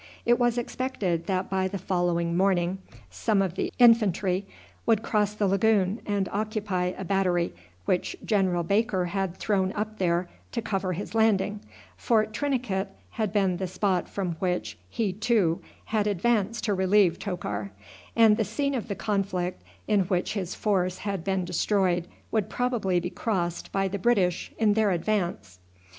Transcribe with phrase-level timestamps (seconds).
[0.25, 2.79] It was expected that by the following morning
[3.11, 4.47] some of the infantry
[4.87, 7.53] would cross the lagoon and occupy a battery
[7.85, 11.59] which General Baker had thrown up there to cover his landing,
[11.97, 17.69] for Trinkitat had been the spot from which he too had advanced to relieve Tokar,
[18.15, 22.99] and the scene of the conflict in which his force had been destroyed would probably
[22.99, 25.59] be crossed by the British in their advance.